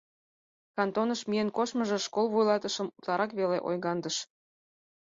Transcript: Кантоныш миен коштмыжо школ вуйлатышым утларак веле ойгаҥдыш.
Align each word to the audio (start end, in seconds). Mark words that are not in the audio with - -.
Кантоныш 0.75 1.21
миен 1.29 1.49
коштмыжо 1.57 1.97
школ 2.05 2.25
вуйлатышым 2.33 2.87
утларак 2.97 3.31
веле 3.39 3.57
ойгаҥдыш. 3.67 4.15